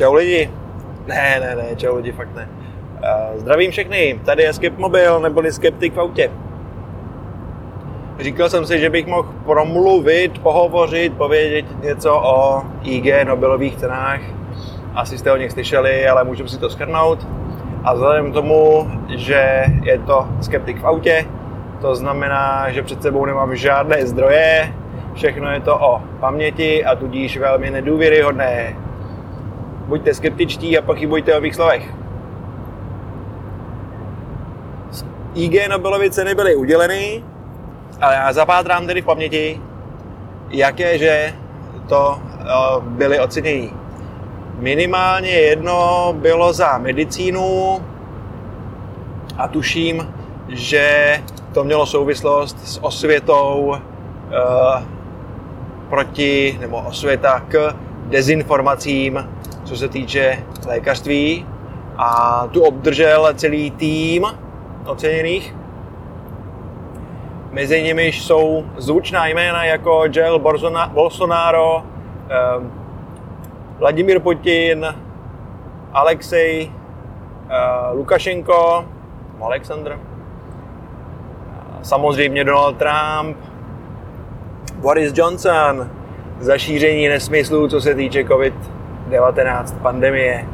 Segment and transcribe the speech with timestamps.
[0.00, 0.50] Čau lidi.
[1.06, 2.48] Ne, ne, ne, čau lidi, fakt ne.
[3.04, 6.30] Uh, zdravím všechny, tady je Skip Mobil, neboli Skeptik v autě.
[8.20, 14.20] Říkal jsem si, že bych mohl promluvit, pohovořit, povědět něco o IG Nobelových cenách.
[14.94, 17.26] Asi jste o nich slyšeli, ale můžeme si to skrnout.
[17.84, 21.26] A vzhledem k tomu, že je to skeptik v autě,
[21.80, 24.74] to znamená, že před sebou nemám žádné zdroje,
[25.14, 28.76] všechno je to o paměti a tudíž velmi nedůvěryhodné.
[29.90, 31.82] Buďte skeptičtí a pochybujte o mých slovech.
[35.34, 37.24] IG Nobelovy ceny byly uděleny,
[38.00, 39.60] ale já zapátrám tedy v paměti,
[40.50, 41.34] jaké, že
[41.88, 42.44] to eh,
[42.80, 43.72] byly ocenění.
[44.58, 47.80] Minimálně jedno bylo za medicínu
[49.38, 50.14] a tuším,
[50.48, 51.16] že
[51.54, 54.82] to mělo souvislost s osvětou uh,
[55.88, 57.74] proti, nebo osvěta k
[58.08, 59.28] dezinformacím,
[59.70, 61.46] co se týče lékařství.
[61.96, 64.26] A tu obdržel celý tým
[64.86, 65.56] oceněných.
[67.50, 70.40] Mezi nimi jsou zvučná jména jako Jair
[70.92, 72.72] Bolsonaro, um,
[73.78, 74.94] Vladimír Putin,
[75.92, 78.84] Alexej uh, Lukašenko,
[79.40, 79.98] Alexandr,
[81.82, 83.36] samozřejmě Donald Trump,
[84.76, 85.90] Boris Johnson
[86.40, 88.24] za šíření nesmyslů, co se týče
[89.10, 90.48] COVID-19 pandemie.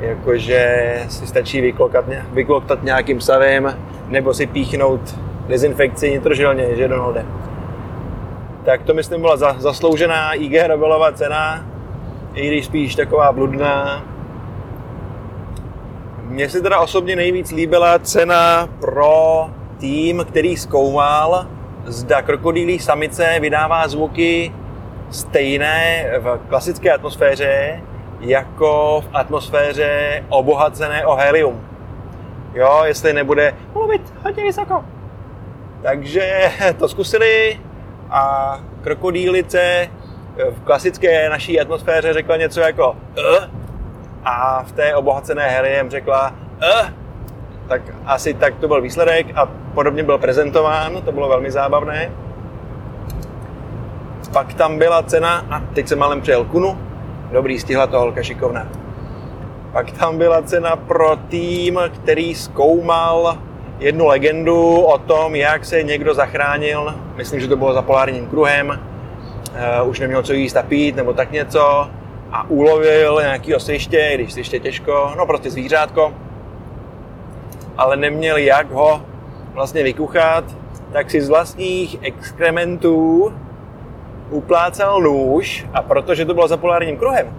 [0.00, 7.26] Jakože si stačí vyklokat, vykloktat nějakým savem nebo si píchnout dezinfekci nitrožilně, že Donalde.
[8.64, 11.66] Tak to myslím byla za, zasloužená IG Nobelová cena,
[12.34, 14.04] i když spíš taková bludná.
[16.22, 21.46] Mně se teda osobně nejvíc líbila cena pro tým, který zkoumal,
[21.84, 24.52] zda krokodýlí samice vydává zvuky
[25.10, 27.80] stejné v klasické atmosféře,
[28.20, 31.68] jako v atmosféře obohacené o helium.
[32.54, 34.84] Jo, jestli nebude mluvit hodně vysoko.
[35.82, 37.60] Takže to zkusili
[38.10, 39.88] a krokodýlice
[40.50, 43.44] v klasické naší atmosféře řekla něco jako uh,
[44.24, 46.88] a v té obohacené heliem řekla uh,
[47.68, 52.10] tak asi tak to byl výsledek a podobně byl prezentován, to bylo velmi zábavné.
[54.32, 56.78] Pak tam byla cena, a teď jsem malem přijel kunu,
[57.32, 58.68] dobrý, stihla to holka šikovná.
[59.72, 63.38] Pak tam byla cena pro tým, který zkoumal
[63.78, 68.80] jednu legendu o tom, jak se někdo zachránil, myslím, že to bylo za polárním kruhem,
[69.82, 71.88] uh, už neměl co jíst a pít nebo tak něco.
[72.32, 76.14] A ulovil nějaký sviště, když sviště těžko, no prostě zvířátko,
[77.76, 79.02] ale neměl jak ho
[79.52, 80.44] vlastně vykuchat,
[80.92, 83.32] tak si z vlastních exkrementů
[84.30, 87.34] uplácal nůž a protože to bylo za polárním kruhem,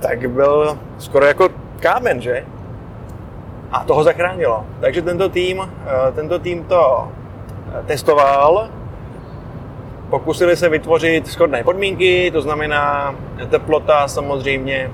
[0.00, 1.48] tak byl skoro jako
[1.80, 2.44] kámen, že?
[3.72, 4.66] A to ho zachránilo.
[4.80, 8.68] Takže tento tým, eh, tento tým to eh, testoval,
[10.10, 13.14] pokusili se vytvořit schodné podmínky, to znamená
[13.50, 14.90] teplota samozřejmě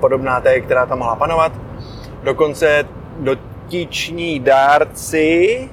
[0.00, 1.52] podobná té, která tam mohla panovat.
[2.22, 2.84] Dokonce
[3.18, 5.68] dotyční dárci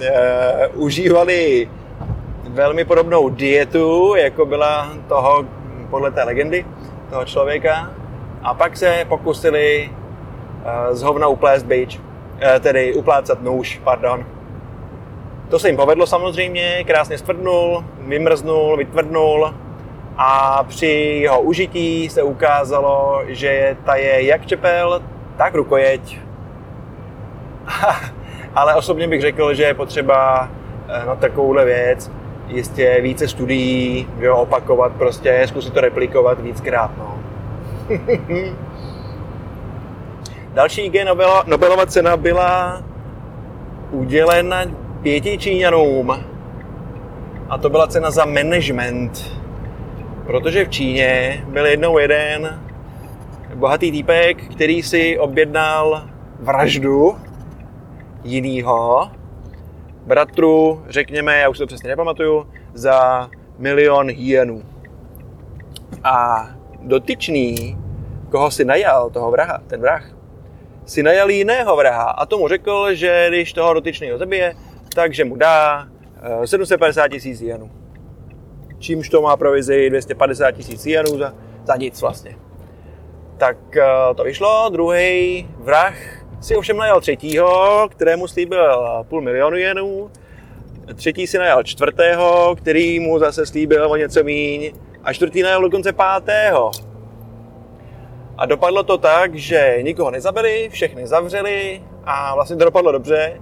[0.00, 1.68] e, užívali
[2.52, 5.44] velmi podobnou dietu, jako byla toho,
[5.90, 6.66] podle té legendy,
[7.10, 7.90] toho člověka.
[8.42, 12.00] A pak se pokusili e, z hovna uplést bič,
[12.40, 14.26] e, tedy uplácat nůž, pardon.
[15.48, 19.54] To se jim povedlo samozřejmě, krásně stvrdnul, vymrznul, vytvrdnul
[20.16, 20.86] a při
[21.22, 25.02] jeho užití se ukázalo, že ta je jak čepel,
[25.36, 26.18] tak rukojeť
[28.54, 30.48] ale osobně bych řekl, že je potřeba
[30.88, 32.10] eh, na takovouhle věc
[32.50, 36.90] jistě více studií, jo, opakovat prostě, zkusit to replikovat víckrát.
[36.98, 37.18] No.
[40.54, 42.82] Další IG Nobel, Nobelova cena byla
[43.90, 44.64] udělena
[45.02, 46.24] pěti Číňanům
[47.48, 49.40] a to byla cena za management.
[50.26, 52.60] Protože v Číně byl jednou jeden
[53.54, 56.02] bohatý týpek, který si objednal
[56.40, 57.16] vraždu
[58.24, 59.10] jinýho
[60.06, 64.62] bratru, řekněme, já už to přesně nepamatuju, za milion hyenů.
[66.04, 66.48] A
[66.80, 67.78] dotyčný,
[68.30, 70.16] koho si najal, toho vraha, ten vrah,
[70.86, 74.54] si najal jiného vraha a tomu řekl, že když toho dotyčného zabije,
[74.94, 75.88] takže mu dá
[76.44, 77.70] 750 eh, tisíc jenů.
[78.78, 82.36] Čímž to má provizi 250 tisíc jenů za, za nic vlastně.
[83.38, 90.10] Tak eh, to vyšlo, druhý vrah si ovšem najal třetího, kterému slíbil půl milionu jenů.
[90.94, 94.72] Třetí si najal čtvrtého, který mu zase slíbil o něco míň.
[95.04, 96.70] A čtvrtý najal dokonce pátého.
[98.38, 103.40] A dopadlo to tak, že nikoho nezabili, všechny zavřeli a vlastně to dopadlo dobře.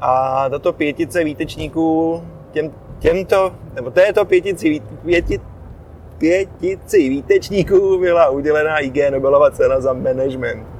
[0.00, 5.40] A tato pětice výtečníků těm, těmto, nebo této pětici, pěti,
[6.18, 10.75] pětici výtečníků byla udělená IG Nobelova cena za management.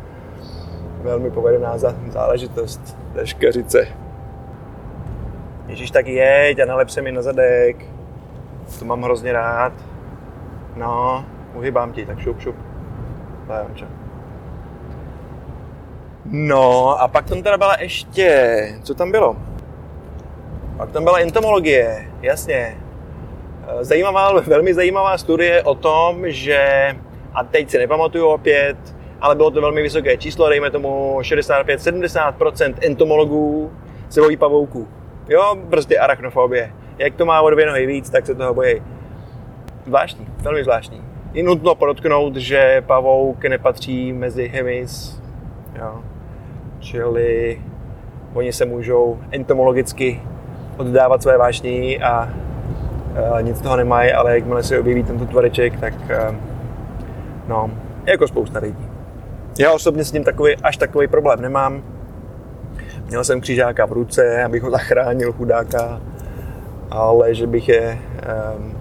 [1.06, 3.88] Velmi povedená záležitost té škařice.
[5.67, 7.76] Ježíš, tak jeď a nalep se mi na zadek.
[8.79, 9.73] To mám hrozně rád.
[10.76, 11.25] No,
[11.55, 12.56] uhybám ti, tak šup, šup.
[13.49, 13.87] Lémče.
[16.25, 19.37] No a pak tam teda byla ještě, co tam bylo?
[20.76, 22.79] Pak tam byla entomologie, jasně.
[23.81, 26.97] Zajímavá, velmi zajímavá studie o tom, že,
[27.35, 33.72] a teď si nepamatuju opět, ale bylo to velmi vysoké číslo, dejme tomu 65-70% entomologů
[34.08, 34.88] se bojí pavouků.
[35.28, 36.72] Jo, prostě arachnofobie.
[36.98, 38.82] Jak to má o dvě nohy víc, tak se toho bojí.
[39.86, 41.02] Zvláštní, velmi zvláštní.
[41.32, 45.22] Je nutno podotknout, že pavouk nepatří mezi hemis,
[45.78, 46.00] jo.
[46.80, 47.60] čili
[48.34, 50.22] oni se můžou entomologicky
[50.76, 52.28] oddávat své vášní a,
[53.34, 55.94] a nic toho nemají, ale jakmile se objeví tento tvoreček, tak
[57.48, 57.70] no,
[58.06, 58.85] jako spousta lidí.
[59.58, 61.82] Já osobně s ním takový, až takový problém nemám.
[63.08, 66.00] Měl jsem křižáka v ruce, abych ho zachránil, chudáka,
[66.91, 67.99] ale že bych je
[68.58, 68.75] um,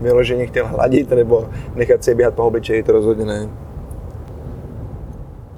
[0.00, 3.48] vyloženě chtěl hladit nebo nechat si běhat po obličeji, to rozhodně ne.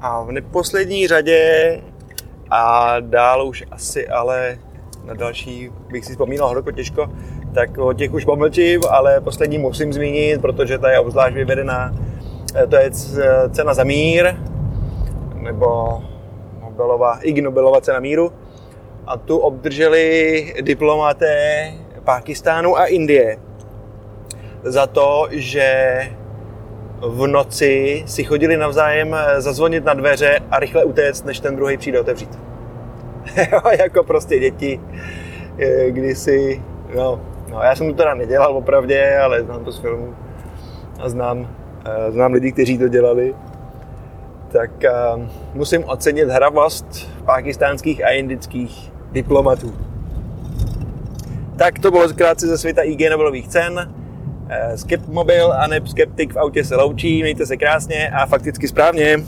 [0.01, 1.81] A v neposlední řadě
[2.51, 4.59] a dál už asi ale
[5.05, 7.11] na další bych si vzpomínal hodně těžko,
[7.55, 11.95] tak o těch už pomlčím, ale poslední musím zmínit, protože ta je obzvlášť vyvedená.
[12.63, 12.91] E, to je
[13.51, 14.35] cena za mír,
[15.47, 16.03] nebo
[16.61, 18.33] Nobelova, Ig Nobelova cena míru.
[19.07, 21.73] A tu obdrželi diplomaté
[22.05, 23.39] Pákistánu a Indie
[24.63, 26.01] za to, že
[27.01, 32.01] v noci si chodili navzájem zazvonit na dveře a rychle utéct, než ten druhý přijde
[32.01, 32.39] otevřít.
[33.79, 34.81] jako prostě děti,
[35.89, 36.63] kdysi,
[36.97, 37.21] no,
[37.51, 40.15] no, já jsem to teda nedělal opravdě, ale znám to z filmu
[41.01, 41.49] a znám,
[41.85, 43.35] eh, znám lidi, kteří to dělali.
[44.57, 44.71] Tak
[45.17, 45.23] uh,
[45.55, 46.87] musím ocenit hravost
[47.25, 49.75] pakistánských a indických diplomatů.
[51.57, 53.95] Tak to bylo zkrátce ze světa IG Nobelových cen.
[54.49, 59.19] Eh, Skepmobil a ne Skeptik v autě se loučí, mějte se krásně a fakticky správně.